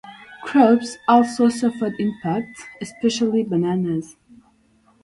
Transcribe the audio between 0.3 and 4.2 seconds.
Crops also suffered impact, especially bananas.